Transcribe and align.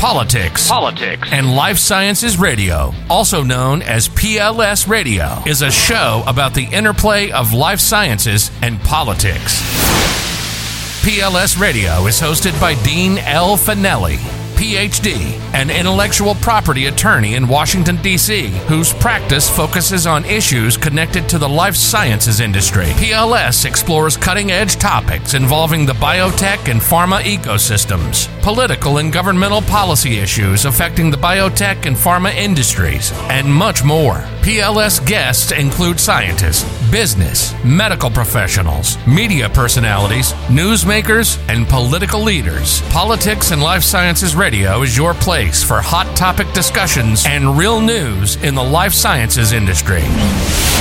Politics, 0.00 0.66
Politics, 0.66 1.28
and 1.30 1.54
Life 1.54 1.76
Sciences 1.76 2.38
Radio, 2.38 2.94
also 3.10 3.42
known 3.42 3.82
as 3.82 4.08
PLS 4.08 4.88
Radio, 4.88 5.42
is 5.46 5.60
a 5.60 5.70
show 5.70 6.24
about 6.26 6.54
the 6.54 6.64
interplay 6.64 7.30
of 7.30 7.52
life 7.52 7.80
sciences 7.80 8.50
and 8.62 8.80
politics. 8.80 9.60
PLS 11.02 11.60
Radio 11.60 12.06
is 12.06 12.18
hosted 12.18 12.58
by 12.58 12.82
Dean 12.82 13.18
L. 13.18 13.58
Fanelli, 13.58 14.16
PhD, 14.60 15.40
an 15.54 15.70
intellectual 15.70 16.34
property 16.34 16.84
attorney 16.84 17.34
in 17.34 17.48
Washington, 17.48 17.96
D.C., 18.02 18.48
whose 18.68 18.92
practice 18.92 19.48
focuses 19.48 20.06
on 20.06 20.26
issues 20.26 20.76
connected 20.76 21.26
to 21.30 21.38
the 21.38 21.48
life 21.48 21.74
sciences 21.74 22.40
industry. 22.40 22.84
PLS 22.84 23.64
explores 23.64 24.18
cutting 24.18 24.50
edge 24.50 24.76
topics 24.76 25.32
involving 25.32 25.86
the 25.86 25.94
biotech 25.94 26.70
and 26.70 26.78
pharma 26.78 27.20
ecosystems, 27.22 28.28
political 28.42 28.98
and 28.98 29.10
governmental 29.10 29.62
policy 29.62 30.18
issues 30.18 30.66
affecting 30.66 31.10
the 31.10 31.16
biotech 31.16 31.86
and 31.86 31.96
pharma 31.96 32.30
industries, 32.34 33.12
and 33.30 33.50
much 33.50 33.82
more. 33.82 34.16
PLS 34.42 35.04
guests 35.06 35.52
include 35.52 35.98
scientists, 35.98 36.64
business, 36.90 37.54
medical 37.64 38.10
professionals, 38.10 38.96
media 39.06 39.48
personalities, 39.48 40.32
newsmakers, 40.48 41.38
and 41.48 41.66
political 41.68 42.20
leaders. 42.20 42.82
Politics 42.90 43.52
and 43.52 43.62
Life 43.62 43.82
Sciences 43.82 44.34
Radio 44.34 44.82
is 44.82 44.96
your 44.96 45.14
place 45.14 45.62
for 45.62 45.80
hot 45.80 46.14
topic 46.16 46.52
discussions 46.52 47.24
and 47.26 47.56
real 47.56 47.80
news 47.80 48.36
in 48.42 48.54
the 48.54 48.62
life 48.62 48.92
sciences 48.92 49.52
industry. 49.52 50.02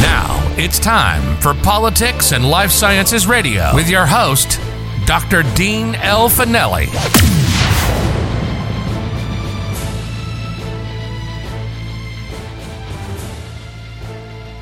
Now, 0.02 0.38
it's 0.58 0.80
time 0.80 1.38
for 1.38 1.54
Politics 1.54 2.32
and 2.32 2.50
Life 2.50 2.72
Sciences 2.72 3.28
Radio 3.28 3.74
with 3.76 3.90
your 3.90 4.06
host, 4.06 4.60
Dr. 5.06 5.44
Dean 5.56 5.96
L. 5.96 6.30
Fanelli. 6.30 7.29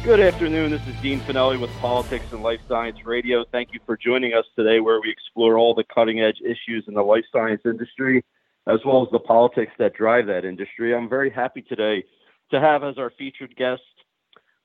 Good 0.07 0.21
afternoon. 0.21 0.71
This 0.71 0.87
is 0.87 0.95
Dean 1.01 1.19
Fanelli 1.19 1.59
with 1.59 1.69
Politics 1.81 2.31
and 2.31 2.41
Life 2.41 2.61
Science 2.69 3.05
Radio. 3.05 3.43
Thank 3.51 3.73
you 3.73 3.81
for 3.85 3.97
joining 3.97 4.33
us 4.33 4.45
today, 4.55 4.79
where 4.79 5.01
we 5.01 5.11
explore 5.11 5.57
all 5.57 5.75
the 5.75 5.83
cutting 5.83 6.21
edge 6.21 6.37
issues 6.39 6.85
in 6.87 6.93
the 6.93 7.01
life 7.01 7.25
science 7.29 7.63
industry, 7.65 8.23
as 8.67 8.79
well 8.85 9.03
as 9.03 9.09
the 9.11 9.19
politics 9.19 9.73
that 9.79 9.95
drive 9.95 10.25
that 10.27 10.45
industry. 10.45 10.95
I'm 10.95 11.09
very 11.09 11.29
happy 11.29 11.61
today 11.61 12.05
to 12.51 12.59
have 12.61 12.85
as 12.85 12.97
our 12.97 13.11
featured 13.19 13.53
guest 13.57 13.81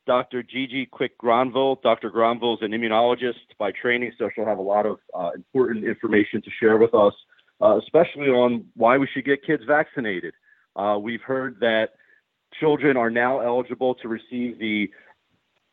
Dr. 0.06 0.44
Gigi 0.44 0.86
Kwik 0.86 1.16
Gronvall. 1.20 1.82
Dr. 1.82 2.12
Gronvall 2.12 2.58
is 2.58 2.62
an 2.62 2.70
immunologist 2.70 3.58
by 3.58 3.72
training, 3.72 4.12
so 4.18 4.30
she'll 4.32 4.46
have 4.46 4.58
a 4.58 4.62
lot 4.62 4.86
of 4.86 4.98
uh, 5.12 5.30
important 5.34 5.84
information 5.84 6.40
to 6.40 6.50
share 6.60 6.76
with 6.76 6.94
us, 6.94 7.14
uh, 7.60 7.78
especially 7.78 8.28
on 8.28 8.64
why 8.74 8.96
we 8.96 9.08
should 9.12 9.24
get 9.24 9.44
kids 9.44 9.64
vaccinated. 9.66 10.34
Uh, 10.76 10.96
we've 11.02 11.22
heard 11.22 11.58
that 11.58 11.94
children 12.60 12.96
are 12.96 13.10
now 13.10 13.40
eligible 13.40 13.96
to 13.96 14.06
receive 14.06 14.60
the 14.60 14.88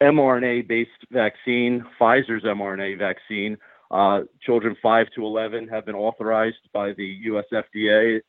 mRNA 0.02 0.68
based 0.68 0.92
vaccine, 1.12 1.86
Pfizer's 2.00 2.44
mRNA 2.44 2.98
vaccine. 2.98 3.58
Uh, 3.92 4.22
children 4.42 4.76
5 4.82 5.08
to 5.16 5.26
11 5.26 5.68
have 5.68 5.86
been 5.86 5.96
authorized 5.96 6.70
by 6.74 6.94
the 6.94 7.06
US 7.24 7.46
FDA. 7.52 8.22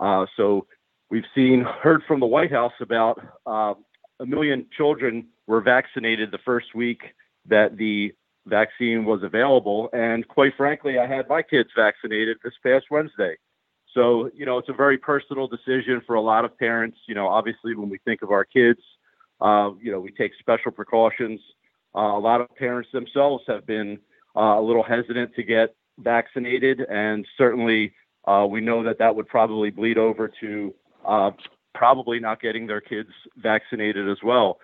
Uh, 0.00 0.26
so 0.36 0.66
we've 1.10 1.24
seen, 1.34 1.64
heard 1.82 2.02
from 2.06 2.20
the 2.20 2.26
White 2.26 2.52
House 2.52 2.72
about 2.80 3.20
uh, 3.46 3.74
a 4.20 4.26
million 4.26 4.66
children 4.76 5.28
were 5.46 5.60
vaccinated 5.60 6.30
the 6.30 6.38
first 6.44 6.74
week 6.74 7.02
that 7.46 7.76
the 7.76 8.12
vaccine 8.46 9.04
was 9.04 9.22
available. 9.22 9.88
And 9.92 10.26
quite 10.28 10.52
frankly, 10.56 10.98
I 10.98 11.06
had 11.06 11.28
my 11.28 11.42
kids 11.42 11.70
vaccinated 11.76 12.38
this 12.42 12.54
past 12.62 12.86
Wednesday. 12.90 13.36
So, 13.94 14.30
you 14.34 14.46
know, 14.46 14.58
it's 14.58 14.68
a 14.68 14.74
very 14.74 14.98
personal 14.98 15.48
decision 15.48 16.00
for 16.06 16.14
a 16.14 16.20
lot 16.20 16.44
of 16.44 16.56
parents. 16.56 16.98
You 17.08 17.14
know, 17.14 17.26
obviously, 17.26 17.74
when 17.74 17.88
we 17.88 17.98
think 18.04 18.22
of 18.22 18.30
our 18.30 18.44
kids, 18.44 18.80
uh, 19.40 19.70
you 19.80 19.90
know, 19.90 20.00
we 20.00 20.10
take 20.12 20.32
special 20.38 20.70
precautions. 20.70 21.40
Uh, 21.94 22.00
a 22.00 22.20
lot 22.20 22.40
of 22.40 22.54
parents 22.56 22.88
themselves 22.92 23.42
have 23.46 23.66
been 23.66 23.98
uh, 24.36 24.58
a 24.58 24.62
little 24.62 24.82
hesitant 24.82 25.34
to 25.34 25.42
get 25.42 25.74
vaccinated, 25.98 26.80
and 26.80 27.26
certainly 27.36 27.92
uh, 28.26 28.46
we 28.48 28.60
know 28.60 28.82
that 28.82 28.98
that 28.98 29.14
would 29.14 29.28
probably 29.28 29.70
bleed 29.70 29.98
over 29.98 30.30
to 30.40 30.74
uh, 31.04 31.30
probably 31.74 32.20
not 32.20 32.40
getting 32.40 32.66
their 32.66 32.80
kids 32.80 33.08
vaccinated 33.36 34.08
as 34.08 34.18
well. 34.22 34.58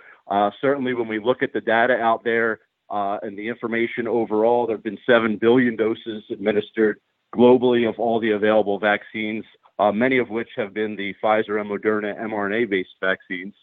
Certainly, 0.61 0.95
when 0.95 1.09
we 1.09 1.19
look 1.19 1.43
at 1.43 1.53
the 1.53 1.61
data 1.61 1.95
out 1.95 2.25
there 2.25 2.61
and 2.91 3.39
the 3.39 3.49
information 3.49 4.07
overall, 4.07 4.67
there 4.67 4.77
have 4.77 4.83
been 4.85 4.99
7 5.07 5.37
billion 5.37 5.77
doses 5.77 6.25
administered 6.31 6.99
globally 7.35 7.89
of 7.89 7.99
all 7.99 8.19
the 8.19 8.33
available 8.33 8.79
vaccines, 8.79 9.45
many 9.93 10.19
of 10.19 10.29
which 10.29 10.49
have 10.57 10.75
been 10.75 10.97
the 10.97 11.15
Pfizer 11.23 11.61
and 11.61 11.71
Moderna 11.71 12.19
mRNA 12.19 12.69
based 12.69 12.95
vaccines. 13.01 13.55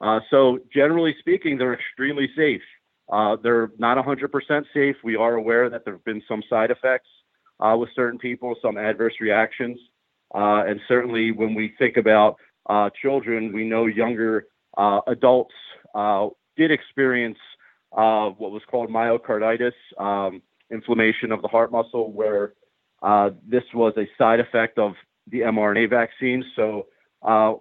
Uh, 0.00 0.20
so 0.30 0.58
generally 0.72 1.14
speaking, 1.18 1.58
they're 1.58 1.74
extremely 1.74 2.28
safe. 2.36 2.62
Uh, 3.10 3.36
they're 3.42 3.70
not 3.78 3.96
100% 3.96 4.64
safe. 4.74 4.96
We 5.02 5.16
are 5.16 5.34
aware 5.34 5.70
that 5.70 5.84
there 5.84 5.94
have 5.94 6.04
been 6.04 6.22
some 6.28 6.42
side 6.48 6.70
effects 6.70 7.08
uh, 7.60 7.76
with 7.78 7.88
certain 7.94 8.18
people, 8.18 8.54
some 8.62 8.76
adverse 8.76 9.14
reactions. 9.20 9.78
Uh, 10.34 10.64
and 10.66 10.80
certainly 10.86 11.32
when 11.32 11.54
we 11.54 11.74
think 11.78 11.96
about 11.96 12.36
uh, 12.68 12.90
children, 13.00 13.52
we 13.52 13.64
know 13.64 13.86
younger 13.86 14.46
adults 15.06 15.54
did 16.56 16.70
experience 16.70 17.38
what 17.90 18.38
was 18.38 18.62
called 18.70 18.90
myocarditis, 18.90 19.72
um, 19.98 20.42
inflammation 20.70 21.32
of 21.32 21.40
the 21.40 21.48
heart 21.48 21.72
muscle, 21.72 22.12
where 22.12 22.52
this 23.48 23.64
was 23.74 23.94
a 23.96 24.06
side 24.18 24.38
effect 24.38 24.78
of 24.78 24.92
the 25.30 25.40
mRNA 25.40 25.88
vaccine. 25.88 26.44
So 26.54 26.86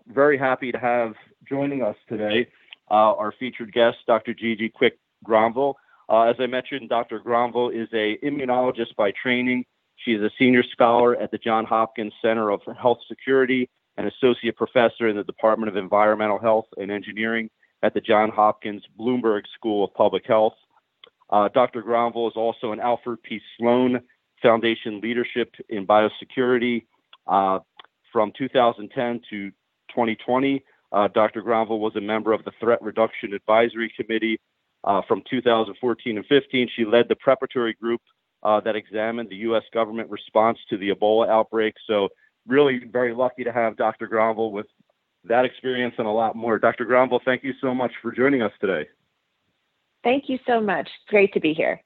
very 0.07 0.37
happy 0.37 0.71
to 0.73 0.77
have 0.77 1.13
joining 1.47 1.81
us 1.81 1.95
today, 2.07 2.47
uh, 2.89 3.13
our 3.15 3.33
featured 3.39 3.73
guest, 3.73 3.97
Dr. 4.05 4.33
Gigi 4.33 4.69
Kwik 4.69 4.93
Gronvall. 5.25 5.75
Uh, 6.09 6.23
as 6.23 6.35
I 6.39 6.45
mentioned, 6.47 6.89
Dr. 6.89 7.19
Gronvall 7.19 7.73
is 7.73 7.89
a 7.93 8.17
immunologist 8.25 8.95
by 8.95 9.11
training. 9.11 9.65
She 9.97 10.11
is 10.13 10.21
a 10.21 10.29
senior 10.37 10.63
scholar 10.63 11.15
at 11.15 11.31
the 11.31 11.37
Johns 11.37 11.67
Hopkins 11.67 12.13
Center 12.21 12.51
of 12.51 12.61
Health 12.79 12.99
Security 13.07 13.69
and 13.97 14.07
associate 14.07 14.55
professor 14.55 15.07
in 15.07 15.17
the 15.17 15.23
Department 15.23 15.69
of 15.69 15.75
Environmental 15.75 16.39
Health 16.39 16.67
and 16.77 16.91
Engineering 16.91 17.49
at 17.83 17.93
the 17.93 18.01
Johns 18.01 18.33
Hopkins 18.35 18.83
Bloomberg 18.99 19.41
School 19.55 19.85
of 19.85 19.93
Public 19.93 20.25
Health. 20.25 20.53
Uh, 21.29 21.49
Dr. 21.49 21.81
Gronvall 21.81 22.27
is 22.29 22.35
also 22.35 22.71
an 22.71 22.79
Alfred 22.79 23.21
P. 23.23 23.41
Sloan 23.57 24.01
Foundation 24.41 25.01
Leadership 25.01 25.53
in 25.67 25.85
Biosecurity. 25.85 26.85
Uh, 27.25 27.59
from 28.13 28.31
2010 28.37 29.21
to 29.29 29.51
2020, 29.89 30.63
uh, 30.91 31.07
Dr. 31.09 31.41
Gronvall 31.41 31.79
was 31.79 31.95
a 31.95 32.01
member 32.01 32.33
of 32.33 32.43
the 32.45 32.51
Threat 32.59 32.81
Reduction 32.81 33.33
Advisory 33.33 33.91
Committee 33.95 34.39
uh, 34.83 35.01
from 35.07 35.23
2014 35.29 36.17
and 36.17 36.25
15. 36.25 36.69
She 36.75 36.85
led 36.85 37.07
the 37.09 37.15
preparatory 37.15 37.73
group 37.73 38.01
uh, 38.43 38.61
that 38.61 38.75
examined 38.75 39.29
the 39.29 39.35
U.S. 39.37 39.63
government 39.73 40.09
response 40.09 40.57
to 40.69 40.77
the 40.77 40.89
Ebola 40.89 41.27
outbreak. 41.29 41.73
So, 41.87 42.09
really 42.47 42.79
very 42.89 43.13
lucky 43.13 43.43
to 43.43 43.51
have 43.51 43.75
Dr. 43.75 44.07
Gronvall 44.07 44.51
with 44.51 44.67
that 45.25 45.43
experience 45.43 45.95
and 45.97 46.07
a 46.07 46.11
lot 46.11 46.35
more. 46.35 46.57
Dr. 46.57 46.85
Gronvall, 46.85 47.19
thank 47.25 47.43
you 47.43 47.53
so 47.59 47.73
much 47.73 47.91
for 48.01 48.11
joining 48.11 48.41
us 48.41 48.53
today. 48.61 48.87
Thank 50.03 50.29
you 50.29 50.39
so 50.47 50.61
much. 50.61 50.87
Great 51.09 51.33
to 51.33 51.41
be 51.41 51.53
here. 51.53 51.81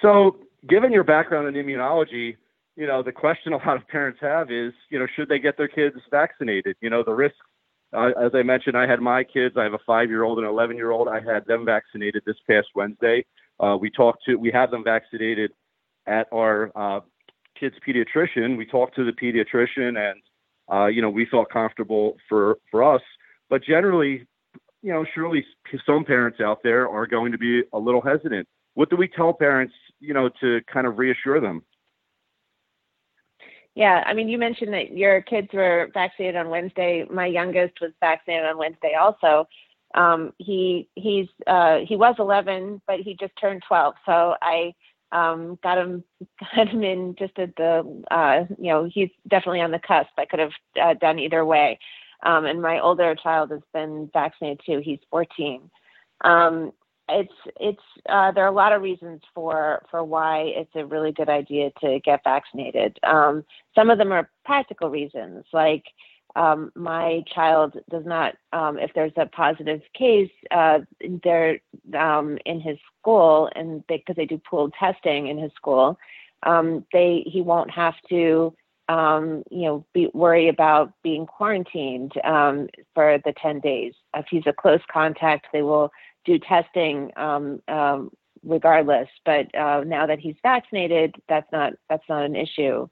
So, 0.00 0.36
given 0.68 0.92
your 0.92 1.04
background 1.04 1.48
in 1.48 1.66
immunology, 1.66 2.36
you 2.76 2.86
know, 2.86 3.02
the 3.02 3.12
question 3.12 3.52
a 3.52 3.56
lot 3.56 3.76
of 3.76 3.86
parents 3.88 4.18
have 4.20 4.50
is, 4.50 4.72
you 4.90 4.98
know, 4.98 5.06
should 5.14 5.28
they 5.28 5.38
get 5.38 5.56
their 5.56 5.68
kids 5.68 5.96
vaccinated? 6.10 6.76
You 6.80 6.90
know, 6.90 7.02
the 7.02 7.12
risks. 7.12 7.38
Uh, 7.94 8.10
as 8.18 8.32
I 8.34 8.42
mentioned, 8.42 8.76
I 8.76 8.86
had 8.86 9.00
my 9.00 9.22
kids. 9.22 9.56
I 9.58 9.64
have 9.64 9.74
a 9.74 9.78
five-year-old 9.86 10.38
and 10.38 10.46
an 10.46 10.52
eleven-year-old. 10.52 11.08
I 11.08 11.20
had 11.20 11.44
them 11.46 11.66
vaccinated 11.66 12.22
this 12.24 12.36
past 12.48 12.68
Wednesday. 12.74 13.24
Uh, 13.60 13.76
we 13.78 13.90
talked 13.90 14.24
to, 14.24 14.36
we 14.36 14.50
had 14.50 14.70
them 14.70 14.82
vaccinated 14.82 15.52
at 16.06 16.26
our 16.32 16.72
uh, 16.74 17.00
kids' 17.58 17.76
pediatrician. 17.86 18.56
We 18.56 18.64
talked 18.64 18.96
to 18.96 19.04
the 19.04 19.12
pediatrician, 19.12 19.98
and 19.98 20.22
uh, 20.72 20.86
you 20.86 21.02
know, 21.02 21.10
we 21.10 21.26
felt 21.26 21.50
comfortable 21.50 22.16
for 22.28 22.56
for 22.70 22.82
us. 22.82 23.02
But 23.50 23.62
generally, 23.62 24.26
you 24.82 24.92
know, 24.92 25.04
surely 25.14 25.44
some 25.84 26.04
parents 26.04 26.40
out 26.40 26.62
there 26.62 26.88
are 26.88 27.06
going 27.06 27.32
to 27.32 27.38
be 27.38 27.62
a 27.74 27.78
little 27.78 28.00
hesitant. 28.00 28.48
What 28.74 28.88
do 28.88 28.96
we 28.96 29.06
tell 29.06 29.34
parents, 29.34 29.74
you 30.00 30.14
know, 30.14 30.30
to 30.40 30.60
kind 30.72 30.86
of 30.86 30.96
reassure 30.96 31.40
them? 31.40 31.62
Yeah, 33.74 34.02
I 34.06 34.12
mean, 34.12 34.28
you 34.28 34.38
mentioned 34.38 34.74
that 34.74 34.96
your 34.96 35.22
kids 35.22 35.48
were 35.52 35.90
vaccinated 35.94 36.36
on 36.36 36.50
Wednesday. 36.50 37.06
My 37.10 37.26
youngest 37.26 37.74
was 37.80 37.92
vaccinated 38.00 38.44
on 38.46 38.58
Wednesday 38.58 38.94
also. 39.00 39.48
Um, 39.94 40.32
he 40.38 40.88
he's 40.94 41.28
uh, 41.46 41.78
he 41.86 41.96
was 41.96 42.16
11, 42.18 42.82
but 42.86 43.00
he 43.00 43.16
just 43.18 43.32
turned 43.40 43.62
12. 43.66 43.94
So 44.06 44.34
I 44.42 44.74
um, 45.10 45.58
got 45.62 45.78
him 45.78 46.04
got 46.56 46.68
him 46.68 46.82
in 46.82 47.14
just 47.18 47.38
at 47.38 47.56
the 47.56 48.02
uh, 48.10 48.44
you 48.58 48.70
know 48.72 48.84
he's 48.92 49.10
definitely 49.28 49.60
on 49.62 49.70
the 49.70 49.78
cusp. 49.78 50.10
I 50.18 50.26
could 50.26 50.40
have 50.40 50.52
uh, 50.80 50.94
done 50.94 51.18
either 51.18 51.44
way. 51.44 51.78
Um, 52.24 52.44
and 52.44 52.62
my 52.62 52.78
older 52.78 53.14
child 53.16 53.50
has 53.50 53.62
been 53.74 54.08
vaccinated 54.12 54.60
too. 54.64 54.80
He's 54.84 55.00
14. 55.10 55.70
Um, 56.24 56.72
it's 57.08 57.32
it's 57.60 57.82
uh, 58.08 58.30
there 58.32 58.44
are 58.44 58.48
a 58.48 58.52
lot 58.52 58.72
of 58.72 58.82
reasons 58.82 59.20
for 59.34 59.84
for 59.90 60.04
why 60.04 60.52
it's 60.56 60.74
a 60.74 60.86
really 60.86 61.12
good 61.12 61.28
idea 61.28 61.70
to 61.80 62.00
get 62.00 62.24
vaccinated. 62.24 62.98
Um, 63.02 63.44
some 63.74 63.90
of 63.90 63.98
them 63.98 64.12
are 64.12 64.30
practical 64.44 64.88
reasons, 64.88 65.44
like 65.52 65.84
um, 66.36 66.72
my 66.74 67.22
child 67.32 67.76
does 67.90 68.06
not. 68.06 68.34
Um, 68.52 68.78
if 68.78 68.92
there's 68.94 69.12
a 69.16 69.26
positive 69.26 69.82
case, 69.94 70.30
uh, 70.50 70.80
they're 71.22 71.60
um, 71.98 72.38
in 72.46 72.60
his 72.60 72.78
school, 73.00 73.50
and 73.54 73.86
because 73.86 74.16
they, 74.16 74.22
they, 74.22 74.36
do 74.36 74.40
pooled 74.48 74.72
testing 74.78 75.26
in 75.28 75.38
his 75.38 75.52
school, 75.54 75.98
um, 76.44 76.86
they 76.92 77.24
he 77.26 77.42
won't 77.42 77.70
have 77.70 77.94
to. 78.08 78.54
Um, 78.88 79.44
you 79.50 79.62
know, 79.62 79.86
be 79.94 80.10
worry 80.12 80.48
about 80.48 80.92
being 81.02 81.24
quarantined 81.24 82.12
for 82.14 83.18
the 83.24 83.32
10 83.40 83.60
days. 83.60 83.94
If 84.14 84.26
he's 84.28 84.42
a 84.46 84.52
close 84.52 84.80
contact, 84.92 85.46
they 85.52 85.62
will 85.62 85.90
do 86.24 86.38
testing 86.38 87.10
um, 87.16 87.60
um, 87.68 88.10
regardless. 88.44 89.08
But 89.24 89.54
uh, 89.54 89.84
now 89.84 90.06
that 90.06 90.18
he's 90.18 90.36
vaccinated, 90.42 91.16
that's 91.28 91.50
not 91.52 91.74
that's 91.88 92.08
not 92.08 92.24
an 92.24 92.36
issue 92.36 92.88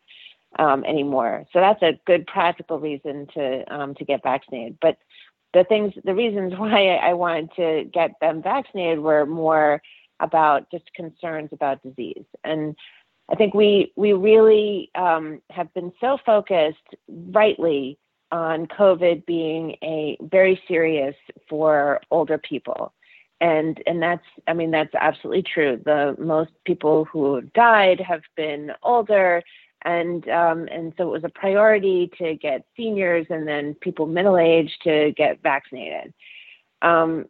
um, 0.59 0.85
anymore. 0.85 1.47
So 1.53 1.61
that's 1.61 1.83
a 1.83 1.99
good 2.07 2.27
practical 2.27 2.79
reason 2.79 3.27
to 3.35 3.75
um, 3.75 3.95
to 3.97 4.05
get 4.05 4.23
vaccinated. 4.23 4.79
But 4.81 4.99
the 5.53 5.65
things, 5.65 5.93
the 6.05 6.15
reasons 6.15 6.55
why 6.57 6.97
I 6.97 7.15
wanted 7.15 7.51
to 7.57 7.85
get 7.93 8.13
them 8.21 8.43
vaccinated 8.43 9.01
were 9.01 9.27
more 9.27 9.83
about 10.21 10.71
just 10.71 10.93
concerns 10.95 11.51
about 11.53 11.83
disease 11.83 12.25
and. 12.45 12.77
I 13.33 13.37
think 13.37 13.55
we 13.55 13.93
we 13.95 14.13
really 14.13 14.91
um, 14.97 15.41
have 15.51 15.73
been 15.73 15.93
so 16.01 16.19
focused, 16.27 16.97
rightly, 17.09 17.97
on 18.33 18.67
COVID 18.67 19.25
being 19.25 19.77
a 19.85 20.17
very 20.21 20.61
serious 20.67 21.15
for 21.49 22.01
older 22.11 22.39
people 22.39 22.93
and 23.41 23.83
and 23.87 24.03
that's 24.03 24.25
i 24.47 24.53
mean 24.53 24.71
that's 24.71 24.95
absolutely 24.95 25.43
true. 25.43 25.81
The 25.85 26.15
most 26.19 26.51
people 26.65 27.07
who 27.07 27.35
have 27.37 27.53
died 27.53 28.01
have 28.01 28.23
been 28.37 28.73
older 28.83 29.43
and 29.83 30.29
um, 30.29 30.69
and 30.71 30.93
so 30.97 31.09
it 31.09 31.13
was 31.13 31.25
a 31.25 31.31
priority 31.31 32.11
to 32.19 32.35
get 32.35 32.67
seniors 32.77 33.27
and 33.31 33.49
then 33.49 33.75
people 33.75 34.07
middle 34.07 34.37
age 34.37 34.77
to 34.85 35.13
get 35.17 35.43
vaccinated. 35.43 36.13
Um, 36.83 37.27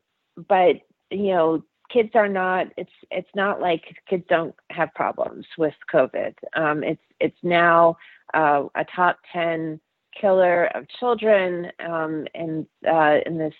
but 0.48 0.76
you 1.10 1.28
know 1.28 1.62
kids 1.92 2.10
are 2.14 2.28
not 2.28 2.68
it's 2.76 2.90
it's 3.10 3.30
not 3.34 3.60
like 3.60 3.96
kids 4.08 4.24
don't 4.28 4.54
have 4.70 4.92
problems 4.94 5.46
with 5.58 5.74
covid. 5.92 6.34
Um, 6.54 6.82
it's 6.82 7.02
it's 7.20 7.38
now 7.42 7.96
uh, 8.34 8.64
a 8.74 8.84
top 8.84 9.18
10 9.32 9.80
killer 10.18 10.66
of 10.74 10.88
children 10.88 11.70
um, 11.86 12.26
in 12.34 12.66
uh, 12.86 13.18
in 13.26 13.38
this 13.38 13.54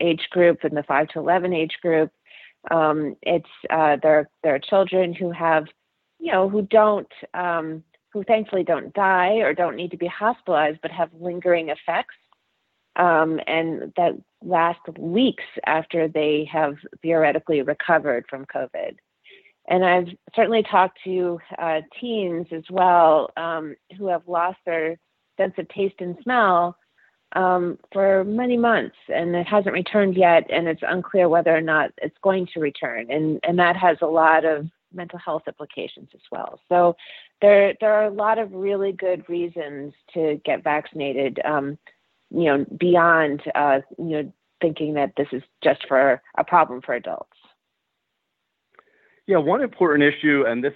age 0.00 0.28
group, 0.30 0.64
in 0.64 0.74
the 0.74 0.82
five 0.82 1.08
to 1.08 1.18
eleven 1.18 1.52
age 1.52 1.76
group. 1.82 2.10
Um, 2.70 3.16
it's 3.22 3.48
uh, 3.70 3.96
there. 4.02 4.28
There 4.42 4.54
are 4.54 4.58
children 4.58 5.14
who 5.14 5.30
have, 5.30 5.66
you 6.18 6.32
know, 6.32 6.48
who 6.48 6.62
don't, 6.62 7.12
um, 7.32 7.82
who 8.12 8.22
thankfully 8.24 8.64
don't 8.64 8.92
die 8.92 9.36
or 9.36 9.54
don't 9.54 9.76
need 9.76 9.92
to 9.92 9.96
be 9.96 10.06
hospitalized, 10.06 10.80
but 10.82 10.90
have 10.90 11.10
lingering 11.18 11.70
effects, 11.70 12.16
um, 12.96 13.40
and 13.46 13.92
that 13.96 14.12
last 14.42 14.80
weeks 14.98 15.44
after 15.66 16.08
they 16.08 16.48
have 16.50 16.76
theoretically 17.02 17.62
recovered 17.62 18.24
from 18.28 18.46
COVID. 18.46 18.96
And 19.68 19.84
I've 19.84 20.08
certainly 20.34 20.62
talked 20.62 20.98
to 21.04 21.38
uh, 21.58 21.80
teens 22.00 22.48
as 22.50 22.64
well 22.70 23.30
um, 23.36 23.76
who 23.96 24.08
have 24.08 24.26
lost 24.26 24.58
their 24.66 24.98
sense 25.40 25.54
of 25.58 25.68
taste 25.68 25.96
and 26.00 26.16
smell 26.22 26.76
um, 27.36 27.78
for 27.92 28.24
many 28.24 28.56
months, 28.56 28.96
and 29.08 29.34
it 29.36 29.46
hasn't 29.46 29.74
returned 29.74 30.16
yet, 30.16 30.44
and 30.50 30.66
it's 30.66 30.82
unclear 30.86 31.28
whether 31.28 31.56
or 31.56 31.60
not 31.60 31.90
it's 31.98 32.16
going 32.22 32.46
to 32.52 32.60
return, 32.60 33.10
and 33.10 33.40
and 33.44 33.58
that 33.58 33.76
has 33.76 33.98
a 34.02 34.06
lot 34.06 34.44
of 34.44 34.66
mental 34.92 35.18
health 35.18 35.42
implications 35.46 36.08
as 36.14 36.20
well. 36.32 36.60
So 36.68 36.96
there 37.40 37.74
there 37.80 37.94
are 37.94 38.06
a 38.06 38.12
lot 38.12 38.38
of 38.38 38.52
really 38.52 38.92
good 38.92 39.28
reasons 39.28 39.94
to 40.14 40.40
get 40.44 40.64
vaccinated. 40.64 41.40
Um, 41.44 41.78
you 42.32 42.44
know, 42.44 42.66
beyond 42.78 43.42
uh, 43.54 43.80
you 43.98 44.22
know 44.22 44.32
thinking 44.60 44.94
that 44.94 45.12
this 45.16 45.28
is 45.32 45.42
just 45.62 45.86
for 45.88 46.20
a 46.36 46.44
problem 46.44 46.82
for 46.82 46.94
adults. 46.94 47.36
Yeah, 49.26 49.38
one 49.38 49.62
important 49.62 50.12
issue, 50.12 50.44
and 50.46 50.62
this 50.62 50.74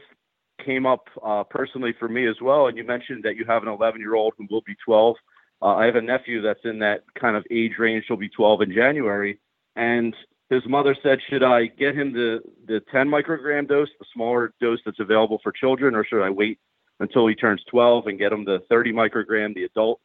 came 0.65 0.87
up 0.87 1.09
uh, 1.25 1.45
personally 1.45 1.95
for 1.99 2.09
me 2.09 2.27
as 2.29 2.37
well. 2.41 2.67
And 2.67 2.77
you 2.77 2.85
mentioned 2.85 3.25
that 3.25 3.37
you 3.37 3.45
have 3.47 3.63
an 3.63 3.69
11 3.69 4.01
year 4.01 4.15
old 4.15 4.35
who 4.39 4.47
will 4.51 4.63
be 4.63 4.75
12. 4.85 5.17
Uh, 5.63 5.67
I 5.77 5.87
have 5.87 5.97
a 5.97 6.03
nephew 6.03 6.43
that's 6.43 6.65
in 6.65 6.79
that 6.81 7.05
kind 7.19 7.37
of 7.37 7.45
age 7.51 7.73
range. 7.79 8.05
He'll 8.09 8.17
be 8.17 8.29
12 8.29 8.63
in 8.63 8.73
January. 8.73 9.39
And 9.77 10.15
his 10.51 10.63
mother 10.67 10.97
said, 11.03 11.19
Should 11.29 11.43
I 11.43 11.67
get 11.67 11.95
him 11.95 12.13
the, 12.13 12.41
the 12.67 12.81
10 12.93 13.09
microgram 13.09 13.69
dose, 13.69 13.89
the 13.99 14.05
smaller 14.13 14.53
dose 14.61 14.79
that's 14.85 15.01
available 15.01 15.41
for 15.43 15.53
children, 15.53 15.95
or 15.95 16.05
should 16.05 16.23
I 16.25 16.31
wait 16.31 16.59
until 17.01 17.27
he 17.27 17.35
turns 17.35 17.63
12 17.71 18.07
and 18.07 18.19
get 18.19 18.33
him 18.33 18.45
the 18.45 18.61
30 18.69 18.93
microgram, 18.93 19.55
the 19.55 19.65
adult, 19.65 20.01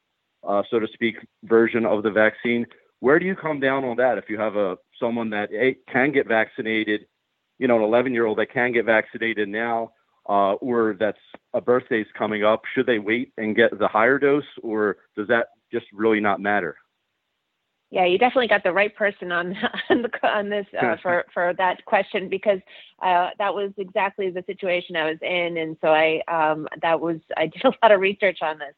uh, 0.47 0.63
so 0.71 0.79
to 0.79 0.87
speak, 0.93 1.15
version 1.43 1.85
of 1.85 2.03
the 2.03 2.11
vaccine? 2.11 2.65
Where 2.99 3.19
do 3.19 3.25
you 3.25 3.35
come 3.35 3.59
down 3.59 3.85
on 3.85 3.97
that? 3.97 4.17
If 4.17 4.29
you 4.29 4.39
have 4.39 4.55
a 4.55 4.77
someone 4.99 5.29
that 5.31 5.49
a, 5.53 5.75
can 5.91 6.11
get 6.11 6.27
vaccinated, 6.27 7.05
you 7.57 7.67
know, 7.67 7.77
an 7.77 7.83
11 7.83 8.13
year 8.13 8.25
old 8.25 8.39
that 8.39 8.51
can 8.51 8.71
get 8.71 8.85
vaccinated 8.85 9.47
now, 9.47 9.91
uh, 10.29 10.53
or 10.53 10.95
that's 10.99 11.17
a 11.53 11.59
birthday's 11.59 12.05
coming 12.17 12.43
up, 12.43 12.61
should 12.73 12.85
they 12.85 12.99
wait 12.99 13.33
and 13.37 13.55
get 13.55 13.77
the 13.77 13.87
higher 13.87 14.19
dose, 14.19 14.43
or 14.61 14.97
does 15.17 15.27
that 15.27 15.47
just 15.71 15.87
really 15.91 16.19
not 16.19 16.39
matter? 16.39 16.77
Yeah, 17.91 18.05
you 18.05 18.19
definitely 18.19 18.47
got 18.47 18.63
the 18.63 18.71
right 18.71 18.95
person 18.95 19.31
on 19.31 19.55
on, 19.89 20.03
the, 20.03 20.27
on 20.27 20.49
this 20.49 20.67
uh, 20.79 20.97
for 21.01 21.25
for 21.33 21.53
that 21.57 21.83
question 21.85 22.29
because 22.29 22.59
uh, 23.01 23.29
that 23.39 23.53
was 23.53 23.71
exactly 23.77 24.29
the 24.29 24.43
situation 24.45 24.95
I 24.95 25.09
was 25.09 25.17
in, 25.23 25.57
and 25.57 25.75
so 25.81 25.87
I 25.87 26.21
um, 26.27 26.67
that 26.83 27.01
was 27.01 27.17
I 27.35 27.47
did 27.47 27.65
a 27.65 27.73
lot 27.81 27.91
of 27.91 27.99
research 27.99 28.39
on 28.43 28.59
this. 28.59 28.75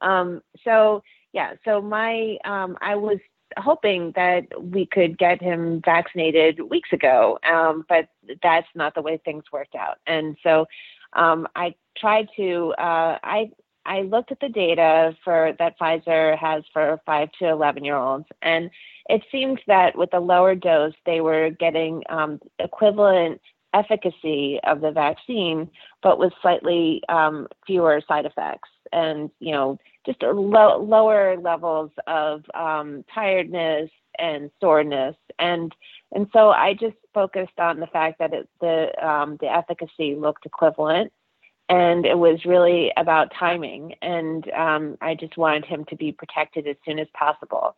Um, 0.00 0.40
so 0.64 1.02
yeah, 1.32 1.54
so 1.64 1.82
my 1.82 2.36
um, 2.44 2.78
I 2.80 2.94
was 2.94 3.18
hoping 3.58 4.12
that 4.16 4.44
we 4.60 4.86
could 4.86 5.18
get 5.18 5.42
him 5.42 5.80
vaccinated 5.84 6.60
weeks 6.70 6.92
ago, 6.92 7.38
um, 7.50 7.84
but 7.88 8.08
that's 8.42 8.68
not 8.74 8.94
the 8.94 9.02
way 9.02 9.20
things 9.24 9.44
worked 9.52 9.74
out. 9.74 9.98
And 10.06 10.36
so 10.42 10.66
um, 11.14 11.46
I 11.54 11.74
tried 11.96 12.28
to 12.36 12.74
uh, 12.78 13.18
I 13.22 13.50
I 13.84 14.02
looked 14.02 14.32
at 14.32 14.40
the 14.40 14.48
data 14.48 15.16
for 15.24 15.54
that 15.58 15.78
Pfizer 15.78 16.38
has 16.38 16.62
for 16.72 17.00
five 17.04 17.30
to 17.40 17.48
eleven 17.48 17.84
year 17.84 17.96
olds, 17.96 18.26
and 18.42 18.70
it 19.08 19.22
seemed 19.30 19.60
that 19.66 19.96
with 19.96 20.10
the 20.10 20.20
lower 20.20 20.54
dose 20.54 20.94
they 21.06 21.20
were 21.20 21.50
getting 21.50 22.02
um, 22.08 22.40
equivalent 22.58 23.40
efficacy 23.74 24.60
of 24.64 24.80
the 24.80 24.90
vaccine, 24.90 25.70
but 26.02 26.18
with 26.18 26.32
slightly 26.42 27.02
um, 27.08 27.48
fewer 27.66 28.02
side 28.06 28.26
effects, 28.26 28.68
and 28.92 29.30
you 29.40 29.52
know 29.52 29.78
just 30.06 30.22
low, 30.22 30.78
lower 30.82 31.36
levels 31.38 31.90
of 32.06 32.44
um, 32.54 33.04
tiredness 33.14 33.90
and 34.18 34.50
soreness, 34.60 35.16
and 35.38 35.74
and 36.12 36.28
so 36.32 36.50
I 36.50 36.74
just 36.74 36.96
focused 37.14 37.58
on 37.58 37.80
the 37.80 37.86
fact 37.86 38.18
that 38.18 38.32
it, 38.32 38.48
the 38.60 39.06
um, 39.06 39.38
the 39.40 39.52
efficacy 39.52 40.14
looked 40.14 40.46
equivalent, 40.46 41.12
and 41.68 42.04
it 42.04 42.18
was 42.18 42.44
really 42.44 42.92
about 42.96 43.32
timing. 43.38 43.94
And 44.02 44.50
um, 44.52 44.98
I 45.00 45.14
just 45.14 45.36
wanted 45.36 45.64
him 45.64 45.84
to 45.86 45.96
be 45.96 46.12
protected 46.12 46.66
as 46.66 46.76
soon 46.84 46.98
as 46.98 47.08
possible. 47.14 47.76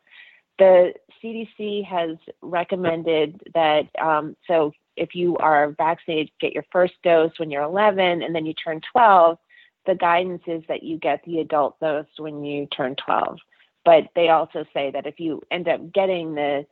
The 0.58 0.94
CDC 1.22 1.84
has 1.86 2.16
recommended 2.40 3.40
that 3.54 3.88
um, 4.00 4.36
so 4.46 4.72
if 4.96 5.14
you 5.14 5.36
are 5.38 5.72
vaccinated, 5.72 6.30
get 6.40 6.52
your 6.52 6.64
first 6.70 6.94
dose 7.02 7.32
when 7.38 7.50
you're 7.50 7.62
11, 7.62 8.22
and 8.22 8.34
then 8.34 8.46
you 8.46 8.54
turn 8.54 8.80
12. 8.92 9.38
The 9.86 9.94
guidance 9.94 10.42
is 10.46 10.62
that 10.68 10.82
you 10.82 10.98
get 10.98 11.22
the 11.24 11.40
adult 11.40 11.78
dose 11.80 12.06
when 12.18 12.44
you 12.44 12.66
turn 12.66 12.96
12. 13.04 13.38
But 13.84 14.04
they 14.14 14.30
also 14.30 14.64
say 14.72 14.90
that 14.92 15.06
if 15.06 15.20
you 15.20 15.42
end 15.50 15.68
up 15.68 15.92
getting 15.92 16.34
the 16.34 16.66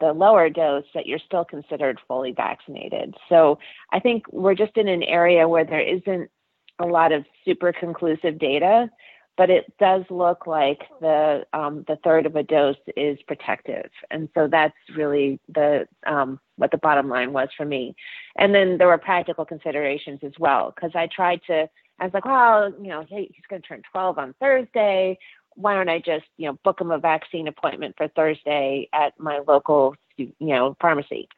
the 0.00 0.12
lower 0.12 0.50
dose 0.50 0.84
that 0.94 1.06
you're 1.06 1.18
still 1.18 1.44
considered 1.44 1.98
fully 2.06 2.32
vaccinated. 2.32 3.14
So 3.28 3.58
I 3.92 4.00
think 4.00 4.24
we're 4.30 4.54
just 4.54 4.76
in 4.76 4.88
an 4.88 5.02
area 5.02 5.48
where 5.48 5.64
there 5.64 5.80
isn't 5.80 6.30
a 6.78 6.86
lot 6.86 7.12
of 7.12 7.24
super 7.44 7.72
conclusive 7.72 8.38
data, 8.38 8.90
but 9.36 9.50
it 9.50 9.72
does 9.78 10.04
look 10.10 10.46
like 10.46 10.82
the 11.00 11.46
um, 11.52 11.84
the 11.88 11.96
third 12.04 12.26
of 12.26 12.36
a 12.36 12.42
dose 12.42 12.76
is 12.96 13.18
protective, 13.26 13.90
and 14.10 14.28
so 14.34 14.48
that's 14.48 14.74
really 14.94 15.38
the 15.48 15.86
um, 16.06 16.40
what 16.56 16.70
the 16.70 16.78
bottom 16.78 17.08
line 17.08 17.32
was 17.32 17.48
for 17.56 17.66
me. 17.66 17.94
And 18.36 18.54
then 18.54 18.78
there 18.78 18.86
were 18.86 18.98
practical 18.98 19.44
considerations 19.44 20.20
as 20.22 20.32
well 20.38 20.72
because 20.74 20.92
I 20.94 21.06
tried 21.06 21.40
to. 21.48 21.68
I 21.98 22.04
was 22.04 22.14
like, 22.14 22.24
well, 22.24 22.72
you 22.80 22.88
know, 22.88 23.04
hey, 23.08 23.28
he's 23.32 23.46
going 23.48 23.62
to 23.62 23.68
turn 23.68 23.82
12 23.92 24.18
on 24.18 24.34
Thursday 24.40 25.18
why 25.56 25.74
don't 25.74 25.88
I 25.88 25.98
just, 25.98 26.26
you 26.36 26.46
know, 26.46 26.58
book 26.64 26.80
him 26.80 26.90
a 26.90 26.98
vaccine 26.98 27.48
appointment 27.48 27.96
for 27.96 28.08
Thursday 28.08 28.88
at 28.92 29.18
my 29.18 29.40
local, 29.46 29.96
you 30.16 30.32
know, 30.38 30.76
pharmacy? 30.80 31.28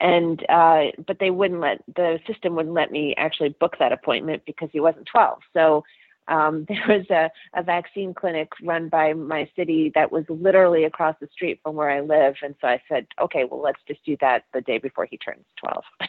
And 0.00 0.44
uh, 0.48 0.86
but 1.06 1.18
they 1.18 1.30
wouldn't 1.30 1.60
let 1.60 1.82
the 1.94 2.18
system 2.26 2.54
wouldn't 2.54 2.74
let 2.74 2.90
me 2.90 3.14
actually 3.16 3.50
book 3.50 3.76
that 3.78 3.92
appointment 3.92 4.42
because 4.46 4.68
he 4.72 4.80
wasn't 4.80 5.06
12. 5.06 5.38
So 5.52 5.84
um, 6.28 6.64
there 6.68 6.84
was 6.88 7.06
a, 7.10 7.30
a 7.58 7.62
vaccine 7.62 8.14
clinic 8.14 8.48
run 8.62 8.88
by 8.88 9.12
my 9.12 9.48
city 9.56 9.92
that 9.94 10.10
was 10.10 10.24
literally 10.28 10.84
across 10.84 11.16
the 11.20 11.28
street 11.32 11.60
from 11.62 11.74
where 11.74 11.90
I 11.90 12.00
live. 12.00 12.36
And 12.42 12.54
so 12.60 12.68
I 12.68 12.80
said, 12.88 13.06
okay, 13.20 13.44
well, 13.44 13.60
let's 13.60 13.80
just 13.86 14.04
do 14.04 14.16
that 14.20 14.44
the 14.52 14.60
day 14.60 14.78
before 14.78 15.06
he 15.06 15.18
turns 15.18 15.44
12. 15.58 15.84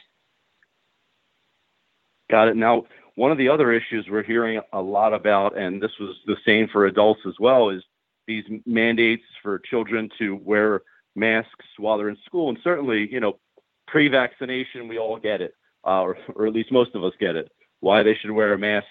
Got 2.30 2.48
it. 2.50 2.56
Now, 2.56 2.86
one 3.16 3.32
of 3.32 3.38
the 3.38 3.50
other 3.50 3.72
issues 3.72 4.06
we're 4.10 4.24
hearing 4.24 4.62
a 4.74 4.82
lot 4.82 5.14
about, 5.14 5.58
and 5.58 5.82
this 5.82 5.92
was 6.00 6.16
the 6.26 6.38
same 6.46 6.68
for 6.68 6.86
adults 6.86 7.22
as 7.28 7.36
well, 7.40 7.70
is 7.70 7.84
these 8.28 8.44
mandates 8.66 9.24
for 9.42 9.60
children 9.60 10.10
to 10.20 10.36
wear 10.44 10.82
masks 11.16 11.66
while 11.78 11.98
they're 11.98 12.10
in 12.10 12.18
school. 12.26 12.50
And 12.50 12.58
certainly, 12.64 13.10
you 13.12 13.20
know, 13.20 13.40
pre 13.88 14.08
vaccination, 14.08 14.88
we 14.88 14.98
all 15.00 15.18
get 15.18 15.42
it, 15.42 15.54
uh, 15.86 16.02
or, 16.02 16.18
or 16.36 16.48
at 16.48 16.54
least 16.54 16.72
most 16.72 16.96
of 16.96 17.04
us 17.04 17.14
get 17.20 17.36
it, 17.36 17.50
why 17.80 18.04
they 18.04 18.16
should 18.16 18.32
wear 18.32 18.54
a 18.54 18.58
mask 18.58 18.86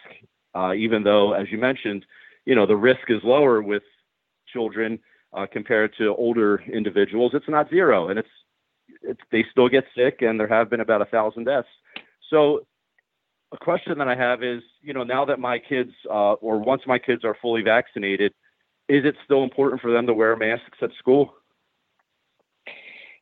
uh, 0.54 0.72
even 0.74 1.02
though, 1.02 1.32
as 1.32 1.50
you 1.50 1.58
mentioned, 1.58 2.06
you 2.44 2.54
know 2.54 2.66
the 2.66 2.76
risk 2.76 3.08
is 3.08 3.20
lower 3.24 3.62
with 3.62 3.82
children 4.52 4.98
uh, 5.32 5.46
compared 5.50 5.94
to 5.98 6.14
older 6.14 6.62
individuals. 6.72 7.32
It's 7.34 7.48
not 7.48 7.68
zero, 7.70 8.08
and 8.08 8.18
it's, 8.18 8.28
it's 9.02 9.20
they 9.32 9.44
still 9.50 9.68
get 9.68 9.84
sick, 9.96 10.22
and 10.22 10.38
there 10.38 10.46
have 10.46 10.70
been 10.70 10.80
about 10.80 11.02
a 11.02 11.06
thousand 11.06 11.44
deaths. 11.44 11.68
So, 12.30 12.66
a 13.54 13.64
question 13.64 13.98
that 13.98 14.08
I 14.08 14.16
have 14.16 14.42
is, 14.42 14.62
you 14.82 14.92
know, 14.92 15.04
now 15.04 15.24
that 15.24 15.38
my 15.38 15.58
kids, 15.58 15.92
uh, 16.10 16.34
or 16.34 16.58
once 16.58 16.82
my 16.86 16.98
kids 16.98 17.24
are 17.24 17.36
fully 17.40 17.62
vaccinated, 17.62 18.32
is 18.88 19.04
it 19.04 19.14
still 19.24 19.42
important 19.42 19.80
for 19.80 19.90
them 19.90 20.06
to 20.06 20.14
wear 20.14 20.36
masks 20.36 20.78
at 20.82 20.90
school? 20.98 21.34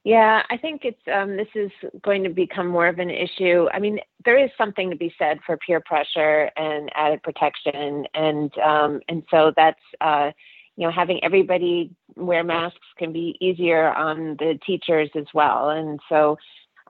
Yeah, 0.04 0.42
I 0.50 0.56
think 0.56 0.80
it's 0.84 1.00
um, 1.14 1.36
this 1.36 1.48
is 1.54 1.70
going 2.02 2.24
to 2.24 2.28
become 2.28 2.66
more 2.66 2.88
of 2.88 2.98
an 2.98 3.10
issue. 3.10 3.68
I 3.72 3.78
mean, 3.78 4.00
there 4.24 4.42
is 4.42 4.50
something 4.58 4.90
to 4.90 4.96
be 4.96 5.14
said 5.16 5.38
for 5.46 5.56
peer 5.58 5.80
pressure 5.80 6.50
and 6.56 6.90
added 6.96 7.22
protection, 7.22 8.06
and 8.12 8.50
um, 8.58 9.00
and 9.08 9.22
so 9.30 9.52
that's 9.56 9.78
uh, 10.00 10.32
you 10.76 10.86
know 10.86 10.90
having 10.92 11.22
everybody 11.22 11.92
wear 12.16 12.42
masks 12.42 12.80
can 12.98 13.12
be 13.12 13.36
easier 13.40 13.92
on 13.92 14.36
the 14.40 14.58
teachers 14.66 15.08
as 15.14 15.26
well, 15.34 15.70
and 15.70 16.00
so 16.08 16.36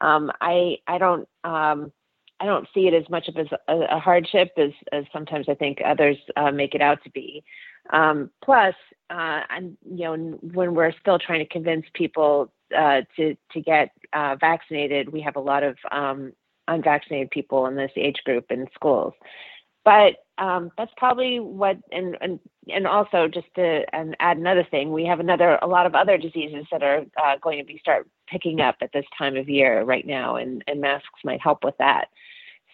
um, 0.01 0.33
I 0.41 0.79
I 0.87 0.97
don't 0.97 1.29
um, 1.45 1.93
I 2.43 2.45
don't 2.45 2.67
see 2.75 2.89
it 2.89 2.95
as 2.95 3.09
much 3.09 3.29
of 3.29 3.37
a, 3.37 3.75
a 3.97 3.99
hardship 4.01 4.51
as, 4.57 4.73
as 4.91 5.05
sometimes 5.13 5.49
I 5.49 5.55
think 5.55 5.79
others 5.85 6.17
uh, 6.37 6.51
make 6.51 6.75
it 6.75 6.83
out 6.83 7.03
to 7.05 7.11
be. 7.11 7.45
Um, 7.91 8.31
plus, 8.45 8.75
uh, 9.11 9.43
and 9.49 9.77
you 9.89 10.05
know, 10.05 10.17
when 10.53 10.75
we're 10.75 10.93
still 11.01 11.19
trying 11.19 11.39
to 11.39 11.47
convince 11.47 11.87
people 11.95 12.53
uh, 12.77 13.03
to 13.17 13.37
to 13.53 13.61
get 13.61 13.91
uh, 14.13 14.37
vaccinated. 14.41 15.13
We 15.13 15.21
have 15.21 15.37
a 15.37 15.41
lot 15.41 15.63
of 15.63 15.77
um, 15.91 16.33
unvaccinated 16.69 17.31
people 17.31 17.67
in 17.67 17.77
this 17.77 17.93
age 17.97 18.21
group 18.25 18.47
in 18.51 18.67
schools, 18.75 19.15
but 19.85 20.17
um, 20.43 20.73
that's 20.77 20.93
probably 20.97 21.39
what. 21.39 21.79
And 21.93 22.17
and 22.21 22.41
and 22.69 22.87
also 22.87 23.29
just 23.29 23.47
to 23.55 23.85
and 23.95 24.17
add 24.19 24.37
another 24.37 24.67
thing, 24.69 24.91
we 24.93 25.05
have 25.07 25.21
another 25.21 25.59
a 25.63 25.69
lot 25.69 25.87
of 25.87 25.95
other 25.95 26.19
diseases 26.19 26.67
that 26.73 26.83
are 26.83 27.05
uh, 27.23 27.37
going 27.41 27.59
to 27.59 27.65
be 27.65 27.79
start 27.79 28.09
picking 28.27 28.61
up 28.61 28.77
at 28.81 28.93
this 28.93 29.07
time 29.17 29.37
of 29.37 29.49
year 29.49 29.83
right 29.83 30.07
now, 30.07 30.37
and 30.37 30.65
and 30.67 30.81
masks 30.81 31.21
might 31.25 31.41
help 31.41 31.63
with 31.63 31.77
that. 31.79 32.07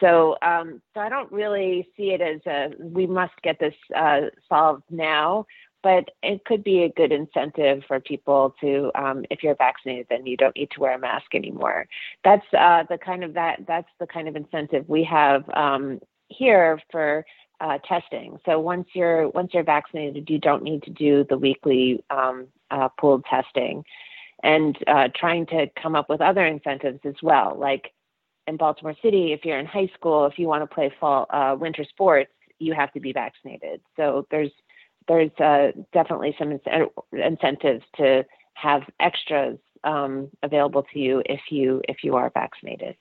So, 0.01 0.37
um, 0.43 0.81
so 0.95 1.01
I 1.01 1.09
don't 1.09 1.31
really 1.31 1.89
see 1.97 2.11
it 2.13 2.23
as 2.23 2.41
a 2.47 2.71
we 2.81 3.07
must 3.07 3.35
get 3.43 3.61
this 3.61 3.75
uh, 3.95 4.23
solved 4.49 4.85
now 4.91 5.47
but 5.81 6.11
it 6.25 6.45
could 6.45 6.65
be 6.65 6.83
a 6.83 6.89
good 6.89 7.13
incentive 7.13 7.85
for 7.87 8.01
people 8.01 8.53
to 8.61 8.91
um, 8.97 9.25
if 9.31 9.45
you're 9.45 9.55
vaccinated 9.55 10.07
then 10.11 10.27
you 10.27 10.37
don't 10.37 10.57
need 10.57 10.71
to 10.73 10.81
wear 10.81 10.95
a 10.95 10.99
mask 10.99 11.35
anymore 11.35 11.87
that's 12.25 12.45
uh, 12.59 12.83
the 12.89 12.99
kind 12.99 13.23
of 13.23 13.35
that 13.35 13.61
that's 13.67 13.89
the 14.01 14.07
kind 14.07 14.27
of 14.27 14.35
incentive 14.35 14.89
we 14.89 15.05
have 15.05 15.49
um, 15.51 16.01
here 16.29 16.81
for 16.91 17.25
uh, 17.61 17.79
testing. 17.87 18.39
So 18.45 18.59
once 18.61 18.89
you're 18.93 19.29
once 19.31 19.51
you're 19.53 19.65
vaccinated 19.65 20.29
you 20.31 20.39
don't 20.39 20.63
need 20.63 20.83
to 20.85 20.91
do 20.91 21.25
the 21.29 21.39
weekly 21.39 22.05
um, 22.11 22.49
uh, 22.71 22.89
pooled 23.01 23.25
testing 23.25 23.85
and 24.43 24.79
uh, 24.87 25.09
trying 25.17 25.47
to 25.47 25.67
come 25.81 25.97
up 25.97 26.09
with 26.09 26.21
other 26.21 26.47
incentives 26.47 27.01
as 27.05 27.17
well. 27.23 27.57
Like 27.59 27.93
in 28.47 28.57
baltimore 28.57 28.95
city 29.03 29.33
if 29.33 29.45
you're 29.45 29.59
in 29.59 29.67
high 29.67 29.91
school 29.95 30.27
if 30.27 30.39
you 30.39 30.47
want 30.47 30.63
to 30.63 30.75
play 30.75 30.93
fall 31.01 31.27
uh, 31.31 31.57
winter 31.59 31.85
sports 31.85 32.31
you 32.59 32.75
have 32.75 32.93
to 32.93 33.01
be 33.01 33.13
vaccinated. 33.13 33.81
So 33.97 34.27
there's 34.31 34.51
there's 35.07 35.31
uh, 35.41 35.73
definitely 35.93 36.37
some 36.39 36.53
in- 36.53 36.91
incentives 37.13 37.85
to 37.97 38.25
have 38.55 38.83
extras 39.01 39.59
um, 39.85 40.29
available 40.43 40.85
to 40.93 40.99
you 40.99 41.23
if 41.27 41.41
you 41.51 41.81
if 41.89 41.99
you 42.03 42.17
are 42.17 42.31
vaccinated. 42.35 42.97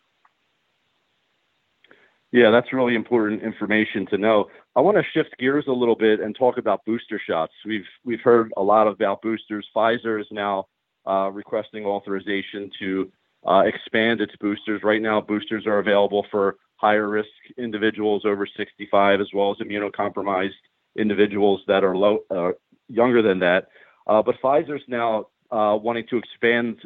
Yeah, 2.32 2.52
that's 2.52 2.74
really 2.74 2.96
important 2.96 3.42
information 3.42 4.06
to 4.08 4.18
know. 4.18 4.48
I 4.76 4.82
want 4.82 4.98
to 4.98 5.04
shift 5.14 5.38
gears 5.40 5.66
a 5.68 5.72
little 5.72 5.96
bit 5.96 6.20
and 6.20 6.36
talk 6.36 6.58
about 6.58 6.84
booster 6.86 7.22
shots. 7.26 7.54
We've 7.66 7.86
we've 8.04 8.22
heard 8.22 8.52
a 8.58 8.62
lot 8.62 8.88
about 8.88 9.22
boosters. 9.22 9.68
Pfizer 9.76 10.20
is 10.20 10.28
now 10.30 10.68
uh, 11.08 11.30
requesting 11.32 11.86
authorization 11.86 12.70
to 12.80 13.12
uh, 13.48 13.64
expand 13.66 14.20
its 14.20 14.36
boosters. 14.42 14.84
Right 14.84 15.02
now, 15.02 15.22
boosters 15.22 15.66
are 15.66 15.80
available 15.80 16.26
for 16.30 16.58
higher 16.76 17.08
risk 17.08 17.30
individuals 17.58 18.24
over 18.26 18.46
65 18.46 19.22
as 19.22 19.28
well 19.34 19.52
as 19.52 19.58
immunocompromised 19.66 20.52
individuals 20.98 21.62
that 21.68 21.84
are 21.84 21.96
low, 21.96 22.20
uh, 22.30 22.52
younger 22.90 23.22
than 23.22 23.40
that. 23.40 23.70
Uh, 24.06 24.22
but 24.22 24.36
Pfizer's 24.42 24.84
now 24.88 25.28
uh, 25.52 25.78
wanting 25.82 26.06
to 26.10 26.18
expand 26.18 26.82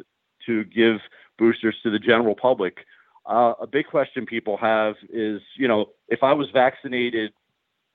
to 0.46 0.64
give 0.64 0.98
boosters 1.38 1.74
to 1.82 1.90
the 1.90 1.98
general 1.98 2.34
public. 2.34 2.78
Uh, 3.24 3.54
a 3.60 3.66
big 3.66 3.86
question 3.86 4.26
people 4.26 4.56
have 4.56 4.94
is, 5.12 5.40
you 5.56 5.68
know, 5.68 5.90
if 6.08 6.22
I 6.22 6.32
was 6.32 6.48
vaccinated 6.52 7.32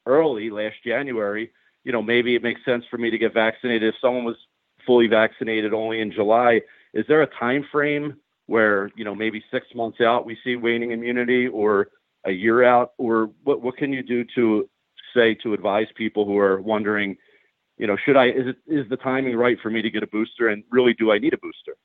early 0.06 0.50
last 0.50 0.76
January, 0.86 1.52
you 1.84 1.92
know, 1.92 2.02
maybe 2.02 2.36
it 2.36 2.44
makes 2.44 2.64
sense 2.64 2.86
for 2.90 2.98
me 2.98 3.10
to 3.10 3.18
get 3.18 3.34
vaccinated. 3.34 3.94
If 3.94 4.00
someone 4.02 4.24
was 4.24 4.38
fully 4.86 5.08
vaccinated 5.08 5.74
only 5.74 6.00
in 6.00 6.12
July, 6.12 6.62
is 6.94 7.06
there 7.08 7.22
a 7.22 7.28
time 7.28 7.66
frame 7.72 8.18
where, 8.46 8.90
you 8.96 9.04
know, 9.04 9.14
maybe 9.14 9.44
six 9.52 9.68
months 9.76 10.00
out 10.00 10.26
we 10.26 10.38
see 10.44 10.56
waning 10.56 10.92
immunity, 10.92 11.48
or 11.48 11.90
a 12.26 12.32
year 12.32 12.64
out, 12.64 12.94
or 12.98 13.30
what? 13.44 13.62
What 13.62 13.78
can 13.78 13.92
you 13.92 14.04
do 14.04 14.26
to 14.36 14.70
say 15.14 15.34
to 15.36 15.54
advise 15.54 15.88
people 15.96 16.26
who 16.26 16.38
are 16.38 16.62
wondering, 16.62 17.18
you 17.78 17.88
know, 17.88 17.98
should 18.06 18.16
I 18.16 18.28
is 18.28 18.48
it 18.48 18.58
is 18.66 18.90
the 18.90 18.98
timing 18.98 19.36
right 19.36 19.58
for 19.62 19.70
me 19.70 19.82
to 19.82 19.90
get 19.90 20.04
a 20.04 20.08
booster 20.08 20.48
and 20.48 20.64
really 20.72 20.94
do 20.94 21.12
I 21.12 21.20
need 21.20 21.34
a 21.34 21.38
booster? 21.38 21.76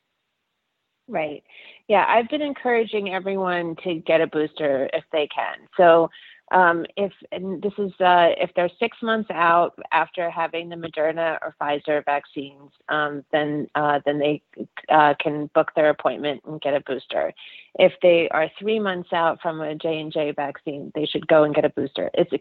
Right. 1.07 1.43
Yeah, 1.87 2.05
I've 2.07 2.29
been 2.29 2.41
encouraging 2.41 3.13
everyone 3.13 3.75
to 3.83 3.95
get 3.95 4.21
a 4.21 4.27
booster 4.27 4.89
if 4.93 5.03
they 5.11 5.27
can. 5.33 5.67
So 5.77 6.09
um, 6.53 6.85
if 6.95 7.11
this 7.31 7.73
is 7.79 7.91
uh, 7.99 8.29
if 8.37 8.51
they're 8.55 8.69
six 8.79 8.97
months 9.01 9.29
out 9.33 9.73
after 9.91 10.29
having 10.29 10.69
the 10.69 10.75
Moderna 10.75 11.39
or 11.41 11.55
Pfizer 11.59 12.05
vaccines, 12.05 12.71
um, 12.89 13.25
then 13.31 13.67
uh, 13.73 13.99
then 14.05 14.19
they 14.19 14.41
uh, 14.89 15.15
can 15.19 15.49
book 15.55 15.71
their 15.75 15.89
appointment 15.89 16.43
and 16.45 16.61
get 16.61 16.75
a 16.75 16.79
booster. 16.81 17.33
If 17.79 17.93
they 18.03 18.29
are 18.29 18.51
three 18.59 18.79
months 18.79 19.09
out 19.13 19.41
from 19.41 19.61
a 19.61 19.73
J 19.73 19.99
and 19.99 20.13
J 20.13 20.31
vaccine, 20.31 20.91
they 20.93 21.05
should 21.05 21.27
go 21.27 21.43
and 21.43 21.55
get 21.55 21.65
a 21.65 21.69
booster. 21.69 22.11
It's 22.13 22.31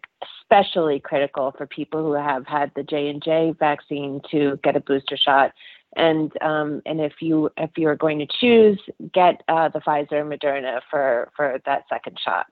especially 0.43 1.01
critical 1.01 1.55
for 1.57 1.67
people 1.67 2.03
who 2.03 2.13
have 2.13 2.47
had 2.47 2.71
the 2.77 2.83
J 2.83 3.09
and 3.09 3.23
J 3.23 3.55
vaccine 3.59 4.21
to 4.31 4.61
get 4.63 4.77
a 4.77 4.81
booster 4.81 5.17
shot. 5.17 5.53
And 5.97 6.31
um, 6.43 6.83
and 6.85 7.01
if 7.01 7.15
you 7.21 7.49
if 7.57 7.71
you 7.79 7.89
are 7.89 7.97
going 7.97 8.19
to 8.19 8.27
choose, 8.41 8.79
get 9.15 9.43
uh, 9.49 9.71
the 9.71 9.81
Pfizer 9.81 10.13
or 10.13 10.25
Moderna 10.27 10.81
for 10.91 11.31
for 11.35 11.59
that 11.65 11.85
second 11.89 12.19
shot. 12.23 12.45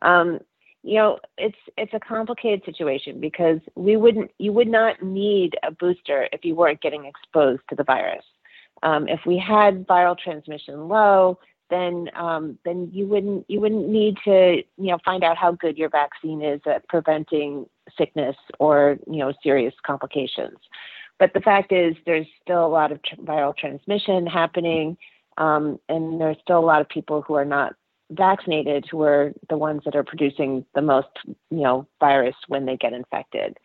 Um, 0.00 0.40
you 0.84 0.96
know 0.96 1.18
it's 1.38 1.56
it's 1.76 1.94
a 1.94 2.00
complicated 2.00 2.62
situation 2.64 3.18
because 3.18 3.58
we 3.74 3.96
wouldn't 3.96 4.30
you 4.38 4.52
would 4.52 4.68
not 4.68 5.02
need 5.02 5.56
a 5.62 5.70
booster 5.70 6.28
if 6.32 6.44
you 6.44 6.54
weren't 6.54 6.80
getting 6.82 7.06
exposed 7.06 7.62
to 7.70 7.74
the 7.74 7.84
virus. 7.84 8.24
Um, 8.82 9.08
if 9.08 9.20
we 9.26 9.38
had 9.38 9.86
viral 9.86 10.16
transmission 10.16 10.88
low 10.88 11.38
then 11.70 12.10
um, 12.14 12.58
then 12.64 12.90
you 12.92 13.06
wouldn't 13.06 13.46
you 13.48 13.60
wouldn't 13.60 13.88
need 13.88 14.16
to 14.24 14.62
you 14.76 14.90
know 14.90 14.98
find 15.04 15.24
out 15.24 15.36
how 15.36 15.52
good 15.52 15.78
your 15.78 15.88
vaccine 15.88 16.42
is 16.42 16.60
at 16.66 16.86
preventing 16.88 17.66
sickness 17.96 18.36
or 18.60 18.98
you 19.10 19.18
know 19.18 19.32
serious 19.42 19.74
complications. 19.86 20.58
But 21.18 21.32
the 21.32 21.40
fact 21.40 21.72
is 21.72 21.94
there's 22.04 22.26
still 22.42 22.66
a 22.66 22.68
lot 22.68 22.92
of 22.92 23.00
viral 23.24 23.56
transmission 23.56 24.26
happening 24.26 24.98
um, 25.38 25.80
and 25.88 26.20
there's 26.20 26.36
still 26.42 26.58
a 26.58 26.66
lot 26.66 26.80
of 26.80 26.88
people 26.88 27.22
who 27.22 27.34
are 27.34 27.44
not 27.44 27.74
vaccinated 28.10 28.86
who 28.90 29.02
are 29.02 29.32
the 29.48 29.56
ones 29.56 29.82
that 29.84 29.96
are 29.96 30.04
producing 30.04 30.64
the 30.74 30.82
most, 30.82 31.08
you 31.26 31.62
know, 31.62 31.86
virus 32.00 32.36
when 32.48 32.66
they 32.66 32.76
get 32.76 32.92
infected. 32.92 33.56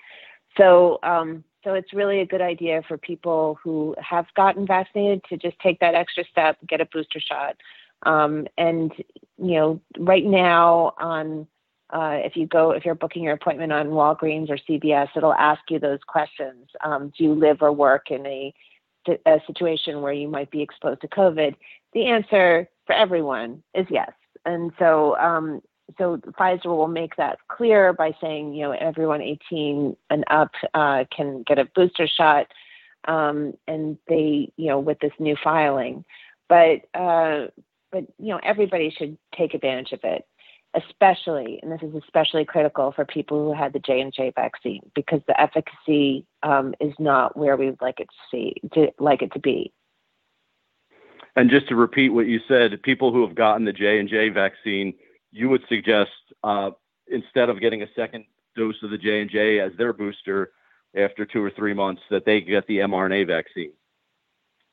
So, 0.58 1.00
um, 1.03 1.43
so 1.63 1.74
it's 1.74 1.93
really 1.93 2.22
a 2.22 2.25
good 2.25 2.41
idea 2.41 2.81
for 2.88 2.98
people 2.98 3.60
who 3.62 3.96
have 4.00 4.25
gotten 4.36 4.65
vaccinated 4.65 5.24
to 5.29 5.38
just 5.38 5.60
take 5.60 5.79
that 5.79 5.93
extra 5.93 6.24
step, 6.31 6.58
get 6.67 6.81
a 6.81 6.86
booster 6.86 7.19
shot. 7.19 7.58
Um, 8.03 8.48
and 8.58 8.93
you 9.38 9.55
know, 9.55 9.81
right 9.98 10.25
now 10.25 10.93
on 10.98 11.48
uh, 11.91 12.19
if 12.24 12.38
you 12.38 12.48
go 12.48 12.72
if 12.72 12.86
you're 12.86 12.96
booking 12.96 13.24
your 13.24 13.34
appointment 13.34 13.74
on 13.74 13.88
Walgreens 13.88 14.50
or 14.50 14.58
CVS, 14.58 15.10
it'll 15.15 15.34
ask 15.34 15.62
you 15.69 15.79
those 15.79 16.00
questions. 16.08 16.69
Um, 16.81 17.12
do 17.17 17.25
you 17.25 17.34
live 17.34 17.62
or 17.62 17.74
work 17.74 18.10
in 18.10 18.25
a, 18.25 18.53
a 19.25 19.39
situation 19.48 20.01
where 20.01 20.13
you 20.13 20.29
might 20.29 20.51
be 20.51 20.62
exposed 20.62 21.01
to 21.01 21.08
COVID? 21.08 21.55
The 21.93 22.05
answer 22.05 22.69
for 22.86 22.93
everyone 22.93 23.63
is 23.74 23.88
yes 23.89 24.12
and 24.50 24.72
so 24.79 25.18
um, 25.18 25.62
so 25.98 26.18
Pfizer 26.18 26.65
will 26.65 26.88
make 26.88 27.15
that 27.15 27.39
clear 27.48 27.94
by 27.94 28.15
saying, 28.22 28.53
you 28.53 28.63
know, 28.63 28.72
everyone 28.72 29.22
18 29.22 29.96
and 30.10 30.24
up 30.29 30.51
uh, 30.74 31.06
can 31.15 31.44
get 31.44 31.60
a 31.60 31.65
booster 31.65 32.08
shot, 32.08 32.48
um, 33.08 33.53
and 33.68 33.98
they, 34.08 34.51
you 34.58 34.68
know, 34.68 34.79
with 34.79 35.00
this 35.00 35.13
new 35.20 35.36
filing. 35.44 36.06
But 36.48 36.82
uh, 36.94 37.48
but 37.91 38.06
you 38.20 38.29
know, 38.29 38.39
everybody 38.44 38.94
should 38.96 39.18
take 39.36 39.53
advantage 39.53 39.91
of 39.91 40.00
it, 40.03 40.25
especially, 40.75 41.60
and 41.62 41.72
this 41.72 41.82
is 41.82 41.96
especially 41.96 42.46
critical 42.46 42.91
for 42.91 43.06
people 43.06 43.44
who 43.46 43.53
had 43.53 43.74
the 43.74 43.79
J 43.79 44.01
and 44.01 44.13
J 44.13 44.32
vaccine 44.36 44.82
because 44.96 45.22
the 45.27 45.39
efficacy 45.39 46.25
um, 46.44 46.74
is 46.79 46.94
not 47.00 47.38
where 47.38 47.58
we 47.58 47.68
would 47.68 47.82
like 47.82 48.00
it 48.00 48.08
to 48.08 48.15
see, 48.32 48.56
to 48.74 48.91
like 49.00 49.22
it 49.22 49.34
to 49.34 49.39
be. 49.39 49.72
And 51.36 51.50
just 51.50 51.67
to 51.69 51.75
repeat 51.75 52.09
what 52.09 52.27
you 52.27 52.39
said, 52.48 52.81
people 52.83 53.12
who 53.12 53.25
have 53.25 53.36
gotten 53.36 53.65
the 53.65 53.74
J 53.74 54.00
and 54.00 54.09
J 54.09 54.29
vaccine, 54.29 54.93
you 55.31 55.50
would 55.50 55.63
suggest 55.69 56.12
uh, 56.43 56.71
instead 57.07 57.50
of 57.50 57.62
getting 57.62 57.83
a 57.83 57.88
second 57.95 58.25
dose 58.55 58.75
of 58.83 58.91
the 58.91 58.98
J 58.98 59.21
and 59.21 59.29
J 59.29 59.59
as 59.59 59.71
their 59.77 59.93
booster 59.93 60.51
after 60.95 61.25
two 61.25 61.43
or 61.43 61.51
three 61.51 61.74
months, 61.74 62.01
that 62.09 62.25
they 62.25 62.41
get 62.41 62.65
the 62.67 62.77
mRNA 62.79 63.27
vaccine. 63.27 63.71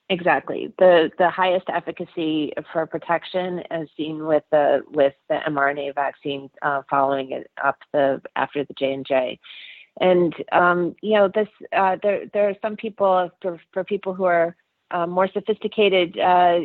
Exactly. 0.09 0.73
The 0.79 1.11
the 1.19 1.29
highest 1.29 1.67
efficacy 1.69 2.53
for 2.73 2.87
protection 2.87 3.63
is 3.73 3.89
seen 3.97 4.25
with 4.25 4.45
the 4.53 4.83
with 4.89 5.15
the 5.29 5.41
mRNA 5.49 5.97
vaccine 5.97 6.49
uh, 6.63 6.83
following 6.89 7.33
it 7.33 7.51
up 7.63 7.79
the 7.93 8.23
after 8.37 8.65
the 8.65 8.75
J 8.75 8.93
and 8.93 9.07
J. 9.07 9.41
And 10.01 10.33
um, 10.53 10.95
you 11.03 11.15
know 11.15 11.29
this 11.29 11.49
uh, 11.77 11.97
there 12.03 12.27
there 12.33 12.49
are 12.49 12.55
some 12.63 12.77
people 12.77 13.31
for, 13.43 13.61
for 13.73 13.83
people 13.83 14.15
who 14.15 14.25
are 14.25 14.55
uh, 14.91 15.07
more 15.07 15.29
sophisticated 15.33 16.19
uh, 16.19 16.61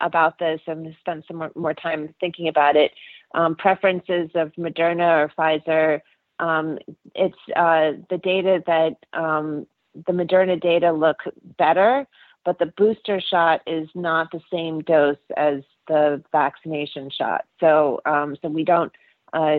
about 0.00 0.38
this 0.38 0.60
and 0.66 0.94
spend 1.00 1.24
some 1.26 1.38
more, 1.38 1.52
more 1.54 1.74
time 1.74 2.14
thinking 2.20 2.48
about 2.48 2.76
it. 2.76 2.92
Um, 3.34 3.56
preferences 3.56 4.30
of 4.34 4.52
Moderna 4.52 5.24
or 5.24 5.32
Pfizer. 5.36 6.00
Um, 6.38 6.78
it's 7.14 7.36
uh, 7.54 7.92
the 8.10 8.18
data 8.22 8.62
that 8.66 8.96
um, 9.18 9.66
the 10.06 10.12
Moderna 10.12 10.60
data 10.60 10.92
look 10.92 11.18
better 11.58 12.06
but 12.46 12.60
the 12.60 12.72
booster 12.78 13.20
shot 13.20 13.60
is 13.66 13.88
not 13.94 14.30
the 14.30 14.40
same 14.50 14.80
dose 14.80 15.16
as 15.36 15.62
the 15.88 16.22
vaccination 16.32 17.10
shot. 17.10 17.44
So, 17.60 18.00
um, 18.06 18.36
so 18.40 18.48
we 18.48 18.64
don't 18.64 18.92
uh, 19.32 19.58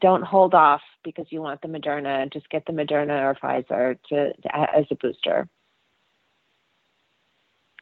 don't 0.00 0.24
hold 0.24 0.54
off 0.54 0.80
because 1.04 1.26
you 1.28 1.42
want 1.42 1.60
the 1.60 1.68
Moderna. 1.68 2.32
Just 2.32 2.48
get 2.48 2.64
the 2.66 2.72
Moderna 2.72 3.22
or 3.22 3.34
Pfizer 3.34 3.98
to, 4.08 4.32
to, 4.32 4.76
as 4.76 4.86
a 4.90 4.94
booster. 4.96 5.46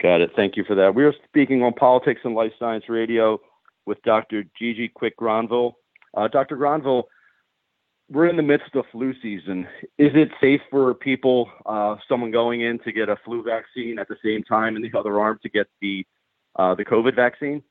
Got 0.04 0.20
it. 0.20 0.32
Thank 0.37 0.58
you 0.58 0.64
for 0.64 0.75
that. 0.75 0.94
We 0.94 1.02
are 1.04 1.14
speaking 1.26 1.62
on 1.62 1.73
Politics 1.73 2.20
and 2.25 2.34
Life 2.34 2.52
Science 2.58 2.90
Radio 2.90 3.40
with 3.87 4.02
Dr. 4.02 4.44
Gigi 4.54 4.92
Kwik 4.94 5.12
Gronvall. 5.18 5.73
Uh, 6.14 6.28
Dr. 6.28 6.58
Gronvall, 6.58 7.04
we're 8.11 8.28
in 8.28 8.37
the 8.37 8.42
midst 8.42 8.75
of 8.75 8.84
flu 8.92 9.14
season. 9.23 9.66
Is 9.96 10.12
it 10.14 10.28
safe 10.42 10.61
for 10.70 10.92
people, 10.92 11.49
uh, 11.64 11.96
someone 12.06 12.30
going 12.30 12.61
in 12.61 12.80
to 12.80 12.92
get 12.92 13.08
a 13.08 13.16
flu 13.25 13.42
vaccine 13.42 13.99
at 13.99 14.06
the 14.08 14.16
same 14.23 14.42
time 14.42 14.76
and 14.76 14.84
the 14.84 14.92
other 14.99 15.18
arm 15.18 15.38
to 15.42 15.49
get 15.49 15.68
the 15.80 16.06
uh, 16.56 16.75
the 16.75 16.84
COVID 16.84 17.16
vaccine? 17.16 17.62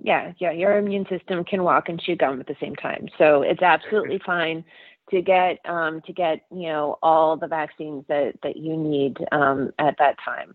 Yeah, 0.00 0.32
yeah. 0.38 0.52
Your 0.52 0.78
immune 0.78 1.04
system 1.10 1.44
can 1.44 1.62
walk 1.62 1.90
and 1.90 2.00
chew 2.00 2.16
gum 2.16 2.40
at 2.40 2.46
the 2.46 2.56
same 2.58 2.74
time, 2.74 3.06
so 3.18 3.42
it's 3.42 3.60
absolutely 3.60 4.18
fine 4.24 4.64
to 5.10 5.20
get 5.20 5.58
um, 5.66 6.00
to 6.06 6.12
get 6.14 6.46
you 6.50 6.68
know 6.68 6.98
all 7.02 7.36
the 7.36 7.48
vaccines 7.48 8.06
that 8.08 8.36
that 8.42 8.56
you 8.56 8.78
need 8.78 9.18
um, 9.30 9.72
at 9.78 9.98
that 9.98 10.16
time. 10.24 10.54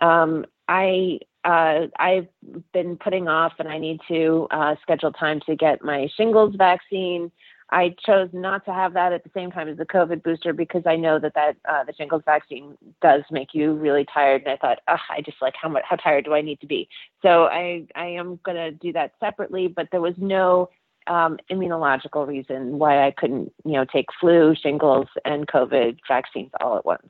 Um, 0.00 0.44
I 0.68 1.20
uh, 1.44 1.86
I've 1.98 2.28
been 2.72 2.96
putting 2.96 3.28
off, 3.28 3.54
and 3.58 3.68
I 3.68 3.78
need 3.78 4.00
to 4.08 4.48
uh, 4.50 4.74
schedule 4.82 5.12
time 5.12 5.40
to 5.46 5.56
get 5.56 5.82
my 5.84 6.08
shingles 6.16 6.54
vaccine. 6.56 7.30
I 7.70 7.94
chose 8.04 8.30
not 8.32 8.64
to 8.64 8.72
have 8.72 8.94
that 8.94 9.12
at 9.12 9.24
the 9.24 9.30
same 9.34 9.50
time 9.50 9.68
as 9.68 9.76
the 9.76 9.84
COVID 9.84 10.22
booster 10.22 10.52
because 10.52 10.82
I 10.86 10.96
know 10.96 11.18
that 11.18 11.34
that 11.34 11.56
uh, 11.68 11.84
the 11.84 11.92
shingles 11.94 12.22
vaccine 12.24 12.76
does 13.02 13.22
make 13.30 13.48
you 13.52 13.74
really 13.74 14.06
tired, 14.12 14.42
and 14.42 14.52
I 14.52 14.56
thought, 14.56 14.78
I 14.88 15.20
just 15.20 15.40
like 15.42 15.54
how 15.60 15.68
much 15.68 15.84
how 15.88 15.96
tired 15.96 16.24
do 16.24 16.34
I 16.34 16.40
need 16.40 16.60
to 16.60 16.66
be? 16.66 16.88
So 17.22 17.44
I 17.44 17.86
I 17.94 18.06
am 18.06 18.40
to 18.46 18.70
do 18.72 18.92
that 18.94 19.12
separately, 19.20 19.68
but 19.68 19.88
there 19.90 20.00
was 20.00 20.14
no 20.16 20.70
um, 21.06 21.38
immunological 21.50 22.26
reason 22.26 22.78
why 22.78 23.06
I 23.06 23.10
couldn't 23.10 23.52
you 23.64 23.72
know 23.72 23.84
take 23.84 24.06
flu, 24.18 24.54
shingles, 24.54 25.08
and 25.24 25.46
COVID 25.46 25.98
vaccines 26.08 26.50
all 26.60 26.78
at 26.78 26.86
once. 26.86 27.08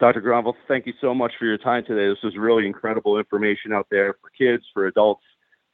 Dr. 0.00 0.22
Gronvall, 0.22 0.54
thank 0.68 0.86
you 0.86 0.92
so 1.00 1.12
much 1.12 1.32
for 1.38 1.44
your 1.44 1.58
time 1.58 1.84
today. 1.84 2.08
This 2.08 2.22
was 2.22 2.36
really 2.36 2.66
incredible 2.66 3.18
information 3.18 3.72
out 3.72 3.88
there 3.90 4.14
for 4.20 4.30
kids, 4.30 4.64
for 4.72 4.86
adults. 4.86 5.24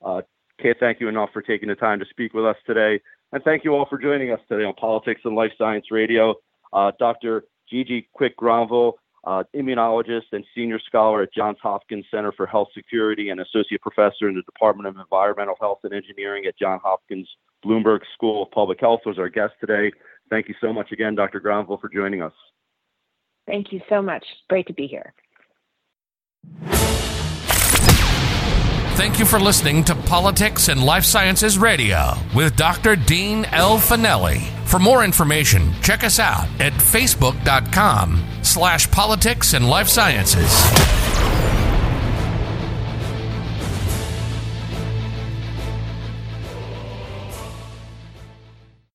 Uh, 0.02 0.22
can't 0.60 0.78
thank 0.80 1.00
you 1.00 1.08
enough 1.08 1.30
for 1.32 1.42
taking 1.42 1.68
the 1.68 1.74
time 1.74 1.98
to 1.98 2.06
speak 2.08 2.32
with 2.32 2.46
us 2.46 2.56
today. 2.66 3.00
And 3.32 3.42
thank 3.42 3.64
you 3.64 3.74
all 3.74 3.86
for 3.88 3.98
joining 3.98 4.30
us 4.30 4.40
today 4.48 4.64
on 4.64 4.74
Politics 4.74 5.20
and 5.24 5.34
Life 5.34 5.52
Science 5.58 5.86
Radio. 5.90 6.36
Uh, 6.72 6.92
Dr. 6.98 7.44
Gigi 7.68 8.08
Kwik 8.18 8.34
Gronvall, 8.40 8.94
uh, 9.24 9.42
immunologist 9.54 10.32
and 10.32 10.44
senior 10.54 10.78
scholar 10.78 11.22
at 11.22 11.34
Johns 11.34 11.58
Hopkins 11.62 12.06
Center 12.10 12.32
for 12.32 12.46
Health 12.46 12.68
Security 12.74 13.30
and 13.30 13.40
associate 13.40 13.82
professor 13.82 14.28
in 14.28 14.34
the 14.36 14.42
Department 14.42 14.86
of 14.86 14.96
Environmental 14.96 15.56
Health 15.60 15.80
and 15.84 15.92
Engineering 15.92 16.44
at 16.46 16.58
Johns 16.58 16.82
Hopkins 16.84 17.28
Bloomberg 17.64 18.00
School 18.14 18.42
of 18.42 18.50
Public 18.52 18.80
Health, 18.80 19.00
was 19.04 19.18
our 19.18 19.28
guest 19.28 19.54
today. 19.60 19.90
Thank 20.30 20.48
you 20.48 20.54
so 20.60 20.72
much 20.72 20.92
again, 20.92 21.14
Dr. 21.14 21.40
Gronvall, 21.40 21.80
for 21.80 21.88
joining 21.88 22.22
us. 22.22 22.32
Thank 23.46 23.72
you 23.72 23.80
so 23.88 24.00
much. 24.00 24.24
Great 24.48 24.66
to 24.68 24.72
be 24.72 24.86
here. 24.86 25.12
Thank 28.96 29.18
you 29.18 29.24
for 29.24 29.40
listening 29.40 29.82
to 29.84 29.94
Politics 29.94 30.68
and 30.68 30.82
Life 30.82 31.04
Sciences 31.04 31.58
Radio 31.58 32.14
with 32.34 32.56
Dr. 32.56 32.96
Dean 32.96 33.44
L. 33.46 33.76
Fanelli. 33.76 34.40
For 34.66 34.78
more 34.78 35.04
information, 35.04 35.72
check 35.82 36.04
us 36.04 36.18
out 36.18 36.48
at 36.60 36.72
facebook.com 36.72 38.24
slash 38.42 38.90
politics 38.90 39.54
and 39.54 39.68
life 39.68 39.88
sciences. 39.88 41.03